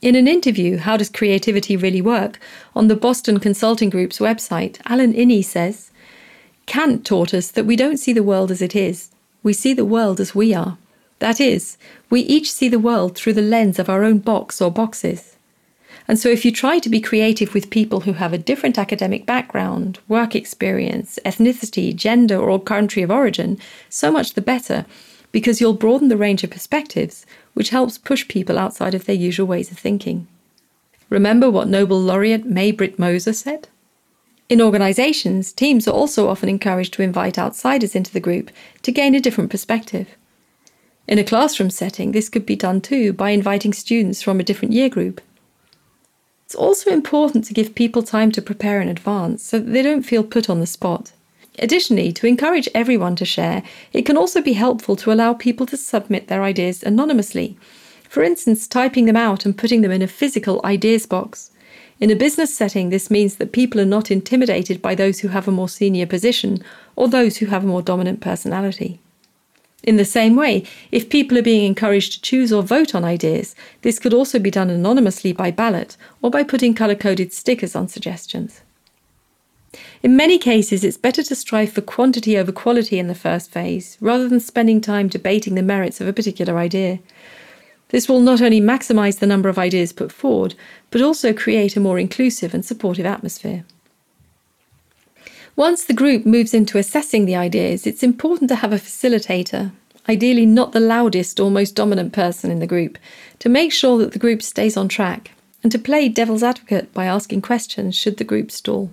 In 0.01 0.15
an 0.15 0.27
interview, 0.27 0.77
How 0.77 0.95
Does 0.95 1.09
Creativity 1.09 1.75
Really 1.75 2.01
Work? 2.01 2.39
on 2.75 2.87
the 2.87 2.95
Boston 2.95 3.39
Consulting 3.39 3.89
Group's 3.89 4.19
website, 4.19 4.79
Alan 4.85 5.13
Iny 5.13 5.43
says 5.43 5.89
Kant 6.67 7.05
taught 7.05 7.33
us 7.33 7.49
that 7.51 7.65
we 7.65 7.75
don't 7.75 7.97
see 7.97 8.13
the 8.13 8.23
world 8.23 8.51
as 8.51 8.61
it 8.61 8.75
is, 8.75 9.09
we 9.41 9.53
see 9.53 9.73
the 9.73 9.85
world 9.85 10.19
as 10.19 10.35
we 10.35 10.53
are. 10.53 10.77
That 11.19 11.41
is, 11.41 11.77
we 12.09 12.21
each 12.21 12.51
see 12.51 12.69
the 12.69 12.79
world 12.79 13.15
through 13.15 13.33
the 13.33 13.41
lens 13.41 13.79
of 13.79 13.89
our 13.89 14.03
own 14.03 14.19
box 14.19 14.61
or 14.61 14.71
boxes. 14.71 15.35
And 16.07 16.17
so, 16.17 16.29
if 16.29 16.45
you 16.45 16.51
try 16.51 16.79
to 16.79 16.89
be 16.89 17.01
creative 17.01 17.53
with 17.53 17.69
people 17.69 18.01
who 18.01 18.13
have 18.13 18.31
a 18.31 18.37
different 18.37 18.77
academic 18.77 19.25
background, 19.25 19.99
work 20.07 20.35
experience, 20.35 21.19
ethnicity, 21.25 21.93
gender, 21.93 22.37
or 22.37 22.61
country 22.61 23.01
of 23.01 23.11
origin, 23.11 23.57
so 23.89 24.11
much 24.11 24.33
the 24.33 24.41
better, 24.41 24.85
because 25.31 25.59
you'll 25.59 25.73
broaden 25.73 26.07
the 26.07 26.15
range 26.15 26.43
of 26.43 26.51
perspectives, 26.51 27.25
which 27.53 27.71
helps 27.71 27.97
push 27.97 28.27
people 28.27 28.57
outside 28.57 28.93
of 28.93 29.05
their 29.05 29.15
usual 29.15 29.47
ways 29.47 29.69
of 29.69 29.77
thinking. 29.77 30.27
Remember 31.09 31.49
what 31.49 31.67
Nobel 31.67 31.99
laureate 31.99 32.45
May 32.45 32.71
Britt 32.71 32.97
Moser 32.97 33.33
said? 33.33 33.67
In 34.49 34.61
organisations, 34.61 35.51
teams 35.51 35.87
are 35.87 35.93
also 35.93 36.29
often 36.29 36.47
encouraged 36.47 36.93
to 36.93 37.01
invite 37.01 37.37
outsiders 37.37 37.95
into 37.95 38.13
the 38.13 38.21
group 38.21 38.49
to 38.83 38.91
gain 38.93 39.13
a 39.13 39.19
different 39.19 39.49
perspective. 39.49 40.15
In 41.07 41.19
a 41.19 41.23
classroom 41.23 41.69
setting, 41.69 42.11
this 42.11 42.27
could 42.27 42.45
be 42.45 42.57
done 42.57 42.81
too 42.81 43.13
by 43.13 43.29
inviting 43.29 43.71
students 43.71 44.21
from 44.21 44.39
a 44.39 44.43
different 44.43 44.73
year 44.73 44.89
group. 44.89 45.21
It's 46.45 46.55
also 46.55 46.91
important 46.91 47.45
to 47.45 47.53
give 47.53 47.75
people 47.75 48.03
time 48.03 48.31
to 48.33 48.41
prepare 48.41 48.81
in 48.81 48.89
advance 48.89 49.41
so 49.43 49.59
that 49.59 49.71
they 49.71 49.81
don't 49.81 50.03
feel 50.03 50.23
put 50.23 50.49
on 50.49 50.59
the 50.59 50.65
spot. 50.65 51.13
Additionally, 51.59 52.11
to 52.13 52.27
encourage 52.27 52.69
everyone 52.75 53.15
to 53.15 53.25
share, 53.25 53.63
it 53.93 54.05
can 54.05 54.17
also 54.17 54.41
be 54.41 54.53
helpful 54.53 54.95
to 54.97 55.11
allow 55.11 55.33
people 55.33 55.65
to 55.67 55.77
submit 55.77 56.27
their 56.27 56.43
ideas 56.43 56.83
anonymously. 56.83 57.57
For 58.09 58.21
instance, 58.21 58.67
typing 58.67 59.05
them 59.05 59.15
out 59.15 59.45
and 59.45 59.57
putting 59.57 59.81
them 59.81 59.91
in 59.91 60.01
a 60.01 60.07
physical 60.07 60.61
ideas 60.65 61.05
box. 61.05 61.51
In 61.99 62.11
a 62.11 62.15
business 62.15 62.55
setting, 62.55 62.89
this 62.89 63.09
means 63.09 63.37
that 63.37 63.53
people 63.53 63.81
are 63.81 63.85
not 63.85 64.11
intimidated 64.11 64.81
by 64.81 64.93
those 64.93 65.19
who 65.19 65.29
have 65.29 65.47
a 65.47 65.51
more 65.51 65.69
senior 65.69 66.05
position 66.05 66.63
or 66.95 67.07
those 67.07 67.37
who 67.37 67.47
have 67.47 67.63
a 67.63 67.67
more 67.67 67.81
dominant 67.81 68.21
personality. 68.21 68.99
In 69.83 69.97
the 69.97 70.05
same 70.05 70.35
way, 70.35 70.63
if 70.91 71.09
people 71.09 71.37
are 71.37 71.43
being 71.43 71.65
encouraged 71.65 72.13
to 72.13 72.21
choose 72.21 72.51
or 72.51 72.63
vote 72.63 72.95
on 72.95 73.05
ideas, 73.05 73.55
this 73.83 73.99
could 73.99 74.13
also 74.13 74.39
be 74.39 74.51
done 74.51 74.69
anonymously 74.69 75.31
by 75.31 75.51
ballot 75.51 75.95
or 76.21 76.31
by 76.31 76.43
putting 76.43 76.73
colour 76.73 76.95
coded 76.95 77.31
stickers 77.31 77.75
on 77.75 77.87
suggestions. 77.87 78.61
In 80.01 80.15
many 80.15 80.37
cases, 80.37 80.83
it's 80.83 80.97
better 80.97 81.21
to 81.23 81.35
strive 81.35 81.71
for 81.71 81.81
quantity 81.81 82.37
over 82.37 82.51
quality 82.51 82.97
in 82.97 83.07
the 83.07 83.15
first 83.15 83.51
phase, 83.51 83.97
rather 84.01 84.27
than 84.27 84.39
spending 84.39 84.81
time 84.81 85.07
debating 85.07 85.55
the 85.55 85.61
merits 85.61 86.01
of 86.01 86.07
a 86.07 86.13
particular 86.13 86.57
idea. 86.57 86.99
This 87.89 88.09
will 88.09 88.19
not 88.19 88.41
only 88.41 88.59
maximise 88.59 89.19
the 89.19 89.27
number 89.27 89.49
of 89.49 89.59
ideas 89.59 89.93
put 89.93 90.11
forward, 90.11 90.55
but 90.91 91.01
also 91.01 91.33
create 91.33 91.75
a 91.75 91.79
more 91.79 91.99
inclusive 91.99 92.53
and 92.53 92.65
supportive 92.65 93.05
atmosphere. 93.05 93.63
Once 95.57 95.85
the 95.85 95.93
group 95.93 96.23
moves 96.23 96.53
into 96.53 96.77
assessing 96.77 97.25
the 97.25 97.35
ideas, 97.35 97.87
it's 97.87 98.03
important 98.03 98.47
to 98.47 98.57
have 98.57 98.71
a 98.71 98.75
facilitator, 98.75 99.71
ideally 100.07 100.45
not 100.45 100.71
the 100.71 100.79
loudest 100.79 101.39
or 101.39 101.49
most 101.49 101.73
dominant 101.73 102.13
person 102.13 102.51
in 102.51 102.59
the 102.59 102.67
group, 102.67 102.95
to 103.39 103.49
make 103.49 103.73
sure 103.73 103.97
that 103.97 104.11
the 104.11 104.19
group 104.19 104.43
stays 104.43 104.77
on 104.77 104.87
track, 104.87 105.31
and 105.63 105.71
to 105.71 105.79
play 105.79 106.07
devil's 106.07 106.43
advocate 106.43 106.93
by 106.93 107.05
asking 107.05 107.41
questions 107.41 107.95
should 107.95 108.17
the 108.17 108.23
group 108.23 108.51
stall. 108.51 108.91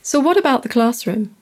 So, 0.00 0.18
what 0.18 0.38
about 0.38 0.62
the 0.62 0.70
classroom? 0.70 1.36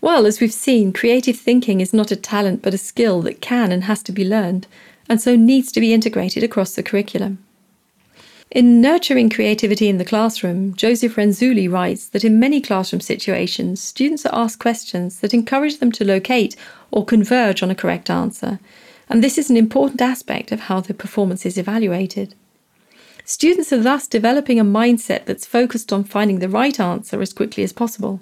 Well, 0.00 0.26
as 0.26 0.38
we've 0.38 0.52
seen, 0.52 0.92
creative 0.92 1.36
thinking 1.36 1.80
is 1.80 1.92
not 1.92 2.12
a 2.12 2.16
talent 2.16 2.62
but 2.62 2.72
a 2.72 2.78
skill 2.78 3.20
that 3.22 3.40
can 3.40 3.72
and 3.72 3.82
has 3.82 4.00
to 4.04 4.12
be 4.12 4.24
learned, 4.24 4.68
and 5.08 5.20
so 5.20 5.34
needs 5.34 5.72
to 5.72 5.80
be 5.80 5.92
integrated 5.92 6.44
across 6.44 6.76
the 6.76 6.84
curriculum. 6.84 7.42
In 8.52 8.80
Nurturing 8.80 9.28
Creativity 9.28 9.88
in 9.88 9.98
the 9.98 10.04
Classroom, 10.04 10.72
Joseph 10.74 11.16
Renzulli 11.16 11.70
writes 11.70 12.08
that 12.08 12.24
in 12.24 12.38
many 12.38 12.60
classroom 12.60 13.00
situations, 13.00 13.82
students 13.82 14.24
are 14.24 14.34
asked 14.34 14.60
questions 14.60 15.18
that 15.18 15.34
encourage 15.34 15.78
them 15.78 15.90
to 15.92 16.04
locate 16.04 16.54
or 16.92 17.04
converge 17.04 17.60
on 17.64 17.72
a 17.72 17.74
correct 17.74 18.08
answer, 18.08 18.60
and 19.08 19.22
this 19.22 19.36
is 19.36 19.50
an 19.50 19.56
important 19.56 20.00
aspect 20.00 20.52
of 20.52 20.60
how 20.60 20.80
the 20.80 20.94
performance 20.94 21.44
is 21.44 21.58
evaluated. 21.58 22.36
Students 23.24 23.72
are 23.72 23.82
thus 23.82 24.06
developing 24.06 24.60
a 24.60 24.64
mindset 24.64 25.24
that's 25.24 25.44
focused 25.44 25.92
on 25.92 26.04
finding 26.04 26.38
the 26.38 26.48
right 26.48 26.78
answer 26.78 27.20
as 27.20 27.32
quickly 27.32 27.64
as 27.64 27.72
possible. 27.72 28.20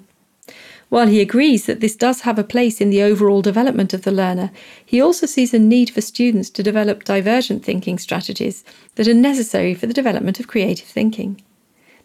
While 0.89 1.07
he 1.07 1.19
agrees 1.19 1.65
that 1.65 1.79
this 1.79 1.95
does 1.95 2.21
have 2.21 2.37
a 2.37 2.43
place 2.43 2.79
in 2.79 2.89
the 2.89 3.01
overall 3.01 3.41
development 3.41 3.93
of 3.93 4.03
the 4.03 4.11
learner, 4.11 4.51
he 4.85 5.01
also 5.01 5.25
sees 5.25 5.53
a 5.53 5.59
need 5.59 5.89
for 5.89 6.01
students 6.01 6.49
to 6.51 6.63
develop 6.63 7.03
divergent 7.03 7.65
thinking 7.65 7.97
strategies 7.97 8.63
that 8.95 9.07
are 9.07 9.13
necessary 9.13 9.73
for 9.73 9.87
the 9.87 9.93
development 9.93 10.39
of 10.39 10.47
creative 10.47 10.87
thinking. 10.87 11.41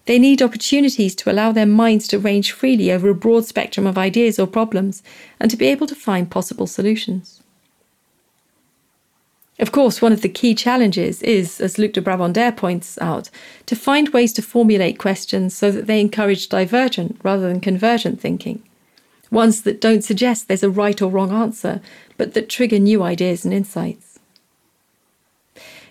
They 0.07 0.19
need 0.19 0.41
opportunities 0.41 1.15
to 1.17 1.31
allow 1.31 1.53
their 1.53 1.67
minds 1.67 2.09
to 2.09 2.19
range 2.19 2.53
freely 2.53 2.91
over 2.91 3.11
a 3.11 3.15
broad 3.15 3.45
spectrum 3.45 3.87
of 3.87 3.99
ideas 3.99 4.39
or 4.39 4.47
problems 4.47 5.03
and 5.39 5.51
to 5.51 5.57
be 5.57 5.67
able 5.67 5.87
to 5.87 5.95
find 5.95 6.31
possible 6.31 6.67
solutions. 6.67 7.43
Of 9.59 9.73
course, 9.73 10.01
one 10.01 10.13
of 10.13 10.23
the 10.23 10.29
key 10.31 10.55
challenges 10.55 11.23
is, 11.23 11.61
as 11.61 11.79
Luc 11.79 11.93
de 11.93 12.01
Brabandere 12.01 12.57
points 12.57 12.99
out, 12.99 13.29
to 13.67 13.77
find 13.77 14.09
ways 14.09 14.33
to 14.33 14.43
formulate 14.43 14.99
questions 14.99 15.55
so 15.55 15.71
that 15.71 15.87
they 15.87 16.01
encourage 16.01 16.49
divergent 16.49 17.21
rather 17.23 17.47
than 17.47 17.61
convergent 17.61 18.23
thinking. 18.23 18.63
Ones 19.31 19.63
that 19.63 19.81
don't 19.81 20.03
suggest 20.03 20.49
there's 20.49 20.63
a 20.63 20.71
right 20.71 21.01
or 21.01 21.11
wrong 21.11 21.31
answer, 21.31 21.81
but 22.17 22.35
that 22.35 22.49
trigger 22.49 22.79
new 22.79 23.03
ideas 23.03 23.45
and 23.45 23.55
insights. 23.55 24.19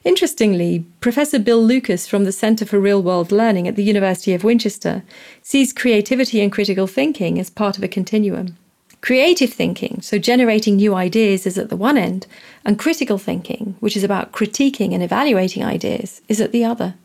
Interestingly, 0.03 0.85
Professor 1.01 1.39
Bill 1.39 1.61
Lucas 1.61 2.07
from 2.07 2.23
the 2.23 2.31
Centre 2.31 2.65
for 2.65 2.79
Real 2.79 3.01
World 3.01 3.31
Learning 3.31 3.67
at 3.67 3.75
the 3.75 3.83
University 3.83 4.33
of 4.33 4.43
Winchester 4.43 5.03
sees 5.41 5.73
creativity 5.73 6.41
and 6.41 6.51
critical 6.51 6.87
thinking 6.87 7.37
as 7.37 7.49
part 7.49 7.77
of 7.77 7.83
a 7.83 7.87
continuum. 7.87 8.57
Creative 9.01 9.51
thinking, 9.51 10.01
so 10.01 10.17
generating 10.17 10.75
new 10.75 10.93
ideas, 10.93 11.45
is 11.45 11.57
at 11.57 11.69
the 11.69 11.77
one 11.77 11.97
end, 11.97 12.27
and 12.65 12.79
critical 12.79 13.17
thinking, 13.17 13.75
which 13.79 13.95
is 13.95 14.03
about 14.03 14.31
critiquing 14.31 14.93
and 14.93 15.01
evaluating 15.03 15.63
ideas, 15.63 16.21
is 16.27 16.41
at 16.41 16.51
the 16.51 16.65
other. 16.65 16.95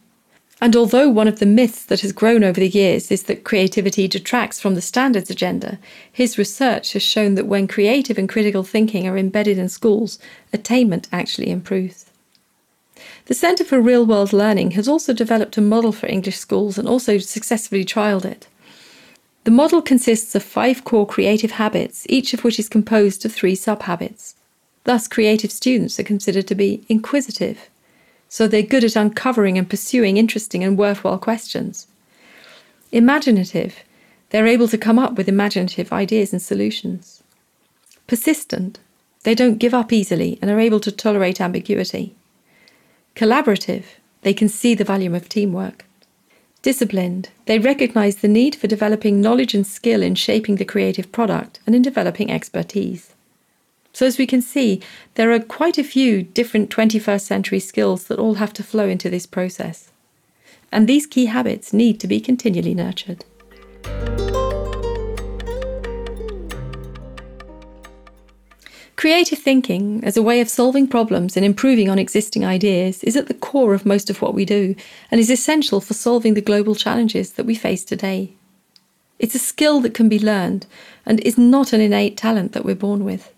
And 0.64 0.75
although 0.75 1.11
one 1.11 1.28
of 1.28 1.40
the 1.40 1.44
myths 1.44 1.85
that 1.85 2.00
has 2.00 2.12
grown 2.12 2.42
over 2.42 2.59
the 2.59 2.66
years 2.66 3.11
is 3.11 3.25
that 3.25 3.44
creativity 3.44 4.09
detracts 4.09 4.59
from 4.59 4.75
the 4.75 4.80
standards 4.80 5.28
agenda, 5.28 5.78
his 6.11 6.38
research 6.38 6.94
has 6.94 7.02
shown 7.02 7.35
that 7.35 7.47
when 7.47 7.68
creative 7.68 8.16
and 8.16 8.26
critical 8.26 8.62
thinking 8.62 9.06
are 9.06 9.18
embedded 9.18 9.59
in 9.59 9.68
schools, 9.68 10.18
attainment 10.54 11.06
actually 11.12 11.50
improves. 11.50 12.06
The 13.26 13.35
Centre 13.35 13.62
for 13.62 13.78
Real 13.78 14.06
World 14.06 14.33
Learning 14.33 14.71
has 14.71 14.88
also 14.88 15.12
developed 15.12 15.59
a 15.59 15.61
model 15.61 15.92
for 15.92 16.06
English 16.06 16.38
schools 16.38 16.78
and 16.78 16.88
also 16.88 17.18
successfully 17.18 17.85
trialled 17.85 18.25
it. 18.25 18.49
The 19.44 19.50
model 19.50 19.83
consists 19.83 20.35
of 20.35 20.42
five 20.42 20.83
core 20.83 21.06
creative 21.06 21.50
habits, 21.50 22.06
each 22.09 22.33
of 22.33 22.42
which 22.42 22.59
is 22.59 22.71
composed 22.71 23.26
of 23.26 23.35
three 23.35 23.54
sub-habits. 23.54 24.35
Thus, 24.85 25.09
creative 25.09 25.52
students 25.52 26.00
are 26.00 26.04
considered 26.04 26.47
to 26.47 26.54
be 26.54 26.87
inquisitive, 26.88 27.68
so 28.35 28.49
they're 28.49 28.62
good 28.62 28.83
at 28.83 28.97
uncovering 28.97 29.57
and 29.57 29.71
pursuing 29.71 30.17
interesting 30.17 30.64
and 30.64 30.76
worthwhile 30.76 31.19
questions. 31.19 31.87
Imaginative, 32.91 33.85
they're 34.31 34.49
able 34.49 34.67
to 34.67 34.76
come 34.76 34.99
up 34.99 35.12
with 35.12 35.29
imaginative 35.29 35.93
ideas 35.93 36.33
and 36.33 36.43
solutions. 36.43 37.23
Persistent, 38.09 38.81
they 39.23 39.37
don't 39.37 39.59
give 39.59 39.73
up 39.73 39.93
easily 39.93 40.37
and 40.43 40.50
are 40.50 40.59
able 40.59 40.81
to 40.81 40.91
tolerate 40.91 41.41
ambiguity. 41.41 42.17
Collaborative, 43.14 43.85
they 44.23 44.35
can 44.35 44.49
see 44.49 44.75
the 44.75 44.83
value 44.83 45.14
of 45.14 45.29
teamwork. 45.29 45.85
Disciplined, 46.61 47.29
they 47.47 47.61
recognize 47.61 48.17
the 48.17 48.26
need 48.26 48.57
for 48.57 48.67
developing 48.67 49.21
knowledge 49.21 49.55
and 49.55 49.64
skill 49.64 50.03
in 50.03 50.17
shaping 50.17 50.57
the 50.57 50.64
creative 50.64 51.12
product 51.12 51.61
and 51.67 51.76
in 51.76 51.83
developing 51.83 52.33
expertise. 52.33 53.13
So, 53.95 54.05
as 54.07 54.19
we 54.19 54.27
can 54.27 54.43
see, 54.43 54.83
there 55.15 55.31
are 55.31 55.39
quite 55.39 55.79
a 55.79 55.85
few 55.85 56.25
different 56.25 56.69
21st 56.69 57.21
century 57.21 57.61
skills 57.61 58.09
that 58.09 58.19
all 58.19 58.35
have 58.35 58.53
to 58.55 58.65
flow 58.65 58.89
into 58.89 59.09
this 59.09 59.25
process. 59.25 59.93
And 60.73 60.89
these 60.89 61.07
key 61.07 61.27
habits 61.27 61.73
need 61.73 62.01
to 62.01 62.09
be 62.09 62.21
continually 62.21 62.75
nurtured. 62.75 63.25
Creative 68.97 69.39
thinking, 69.39 70.03
as 70.03 70.17
a 70.17 70.23
way 70.23 70.41
of 70.41 70.49
solving 70.49 70.89
problems 70.89 71.37
and 71.37 71.47
improving 71.47 71.89
on 71.89 71.99
existing 72.01 72.45
ideas, 72.45 73.05
is 73.05 73.17
at 73.17 73.29
the 73.29 73.35
core 73.35 73.75
of 73.75 73.87
most 73.87 74.11
of 74.11 74.21
what 74.21 74.35
we 74.35 74.45
do 74.45 74.75
and 75.13 75.21
is 75.21 75.31
essential 75.31 75.81
for 75.81 75.95
solving 75.95 76.35
the 76.35 76.41
global 76.41 76.75
challenges 76.75 77.35
that 77.35 77.47
we 77.47 77.55
face 77.55 77.85
today. 77.85 78.33
It's 79.21 79.37
a 79.37 79.39
skill 79.39 79.81
that 79.83 79.95
can 79.95 80.09
be 80.09 80.19
learned 80.19 80.67
and 81.07 81.21
is 81.21 81.39
not 81.39 81.73
an 81.73 81.81
innate 81.81 82.17
talent 82.17 82.53
that 82.55 82.65
we're 82.65 82.75
born 82.75 83.05
with. 83.05 83.34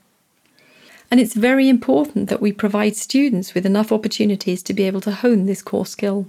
And 1.10 1.20
it's 1.20 1.34
very 1.34 1.68
important 1.68 2.28
that 2.28 2.40
we 2.40 2.52
provide 2.52 2.96
students 2.96 3.54
with 3.54 3.64
enough 3.64 3.92
opportunities 3.92 4.62
to 4.64 4.74
be 4.74 4.84
able 4.84 5.00
to 5.02 5.12
hone 5.12 5.46
this 5.46 5.62
core 5.62 5.86
skill. 5.86 6.26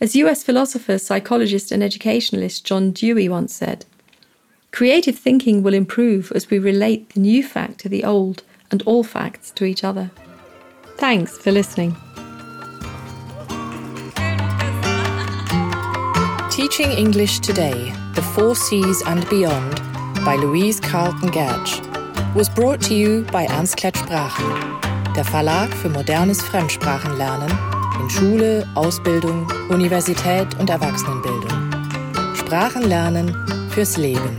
As 0.00 0.16
US 0.16 0.42
philosopher, 0.42 0.98
psychologist, 0.98 1.72
and 1.72 1.82
educationalist 1.82 2.64
John 2.64 2.90
Dewey 2.90 3.28
once 3.28 3.54
said, 3.54 3.86
Creative 4.72 5.16
thinking 5.16 5.62
will 5.62 5.74
improve 5.74 6.32
as 6.34 6.50
we 6.50 6.58
relate 6.58 7.10
the 7.10 7.20
new 7.20 7.42
fact 7.42 7.78
to 7.80 7.88
the 7.88 8.04
old 8.04 8.42
and 8.70 8.82
all 8.82 9.04
facts 9.04 9.50
to 9.52 9.64
each 9.64 9.84
other. 9.84 10.10
Thanks 10.96 11.38
for 11.38 11.52
listening. 11.52 11.96
Teaching 16.50 16.90
English 16.90 17.40
Today, 17.40 17.92
The 18.14 18.22
Four 18.34 18.54
Cs 18.56 19.02
and 19.06 19.28
Beyond 19.28 19.76
by 20.24 20.36
Louise 20.36 20.80
Carlton 20.80 21.30
Gertsch 21.30 21.91
was 22.34 22.48
brought 22.48 22.80
to 22.80 22.94
you 22.94 23.24
by 23.30 23.44
Ernst 23.44 23.78
Sprachen, 23.78 24.44
der 25.14 25.24
Verlag 25.24 25.70
für 25.74 25.90
modernes 25.90 26.40
Fremdsprachenlernen 26.40 27.50
in 28.00 28.08
Schule, 28.08 28.66
Ausbildung, 28.74 29.46
Universität 29.68 30.58
und 30.58 30.70
Erwachsenenbildung. 30.70 31.70
Sprachenlernen 32.34 33.34
fürs 33.70 33.98
Leben. 33.98 34.38